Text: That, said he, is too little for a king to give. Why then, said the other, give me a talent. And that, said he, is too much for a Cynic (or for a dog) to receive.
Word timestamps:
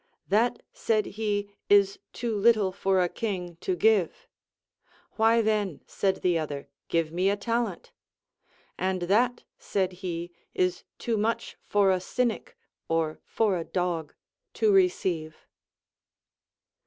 That, 0.29 0.63
said 0.73 1.05
he, 1.05 1.51
is 1.69 1.99
too 2.11 2.35
little 2.35 2.71
for 2.71 2.99
a 3.03 3.07
king 3.07 3.57
to 3.57 3.75
give. 3.75 4.25
Why 5.11 5.43
then, 5.43 5.83
said 5.85 6.23
the 6.23 6.39
other, 6.39 6.69
give 6.87 7.11
me 7.11 7.29
a 7.29 7.37
talent. 7.37 7.91
And 8.79 9.03
that, 9.03 9.43
said 9.59 9.91
he, 10.01 10.31
is 10.55 10.83
too 10.97 11.17
much 11.17 11.55
for 11.61 11.91
a 11.91 11.99
Cynic 12.01 12.57
(or 12.89 13.19
for 13.23 13.55
a 13.59 13.63
dog) 13.63 14.15
to 14.55 14.71
receive. 14.73 15.45